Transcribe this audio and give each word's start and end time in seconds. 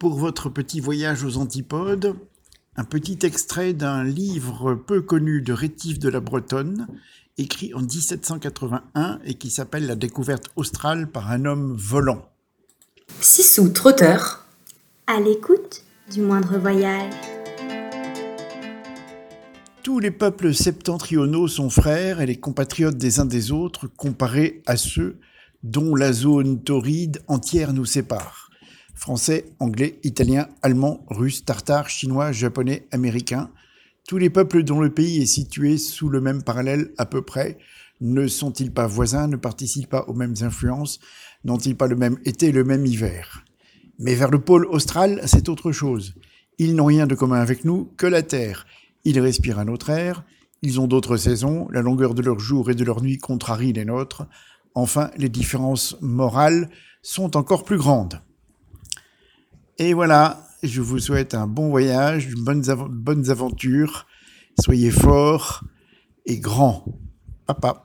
Pour 0.00 0.14
votre 0.14 0.48
petit 0.48 0.80
voyage 0.80 1.24
aux 1.24 1.36
antipodes, 1.36 2.16
un 2.74 2.84
petit 2.84 3.18
extrait 3.22 3.74
d'un 3.74 4.02
livre 4.02 4.74
peu 4.74 5.02
connu 5.02 5.42
de 5.42 5.52
Rétif 5.52 5.98
de 5.98 6.08
la 6.08 6.20
Bretonne, 6.20 6.86
écrit 7.36 7.74
en 7.74 7.80
1781 7.80 9.20
et 9.26 9.34
qui 9.34 9.50
s'appelle 9.50 9.86
La 9.86 9.96
découverte 9.96 10.48
australe 10.56 11.06
par 11.06 11.30
un 11.30 11.44
homme 11.44 11.76
volant. 11.76 12.26
Sissou 13.20 13.68
Trotteur, 13.68 14.46
à 15.06 15.20
l'écoute 15.20 15.84
du 16.10 16.22
moindre 16.22 16.56
voyage. 16.56 17.12
Tous 19.82 19.98
les 19.98 20.10
peuples 20.10 20.54
septentrionaux 20.54 21.46
sont 21.46 21.68
frères 21.68 22.22
et 22.22 22.26
les 22.26 22.40
compatriotes 22.40 22.96
des 22.96 23.20
uns 23.20 23.26
des 23.26 23.52
autres 23.52 23.86
comparés 23.86 24.62
à 24.64 24.78
ceux 24.78 25.18
dont 25.62 25.94
la 25.94 26.14
zone 26.14 26.62
torride 26.62 27.20
entière 27.28 27.74
nous 27.74 27.84
sépare. 27.84 28.39
Français, 29.00 29.46
anglais, 29.60 29.98
italien, 30.04 30.46
allemand, 30.60 31.06
russe, 31.08 31.42
tartare, 31.46 31.88
chinois, 31.88 32.32
japonais, 32.32 32.86
américain, 32.90 33.50
tous 34.06 34.18
les 34.18 34.28
peuples 34.28 34.62
dont 34.62 34.78
le 34.78 34.92
pays 34.92 35.22
est 35.22 35.26
situé 35.26 35.78
sous 35.78 36.10
le 36.10 36.20
même 36.20 36.42
parallèle 36.42 36.90
à 36.98 37.06
peu 37.06 37.22
près, 37.22 37.56
ne 38.02 38.26
sont-ils 38.26 38.70
pas 38.70 38.86
voisins, 38.86 39.26
ne 39.26 39.36
participent 39.36 39.88
pas 39.88 40.04
aux 40.06 40.12
mêmes 40.12 40.34
influences, 40.42 41.00
n'ont-ils 41.44 41.78
pas 41.78 41.86
le 41.86 41.96
même 41.96 42.18
été 42.26 42.52
le 42.52 42.62
même 42.62 42.84
hiver? 42.84 43.42
Mais 43.98 44.14
vers 44.14 44.30
le 44.30 44.42
pôle 44.42 44.66
austral, 44.66 45.22
c'est 45.24 45.48
autre 45.48 45.72
chose. 45.72 46.12
Ils 46.58 46.76
n'ont 46.76 46.84
rien 46.84 47.06
de 47.06 47.14
commun 47.14 47.40
avec 47.40 47.64
nous 47.64 47.86
que 47.96 48.06
la 48.06 48.22
Terre, 48.22 48.66
ils 49.04 49.18
respirent 49.18 49.60
un 49.60 49.68
autre 49.68 49.88
air, 49.88 50.26
ils 50.60 50.78
ont 50.78 50.86
d'autres 50.86 51.16
saisons, 51.16 51.68
la 51.72 51.80
longueur 51.80 52.12
de 52.12 52.20
leurs 52.20 52.38
jours 52.38 52.70
et 52.70 52.74
de 52.74 52.84
leurs 52.84 53.00
nuits 53.00 53.16
contrarie 53.16 53.72
les 53.72 53.86
nôtres. 53.86 54.26
Enfin, 54.74 55.10
les 55.16 55.30
différences 55.30 55.96
morales 56.02 56.68
sont 57.00 57.38
encore 57.38 57.64
plus 57.64 57.78
grandes. 57.78 58.20
Et 59.82 59.94
voilà, 59.94 60.46
je 60.62 60.82
vous 60.82 60.98
souhaite 60.98 61.32
un 61.32 61.46
bon 61.46 61.70
voyage, 61.70 62.28
de 62.28 62.34
bonnes, 62.34 62.62
bonnes 62.90 63.30
aventures. 63.30 64.06
Soyez 64.60 64.90
forts 64.90 65.64
et 66.26 66.38
grands. 66.38 66.84
Papa. 67.46 67.84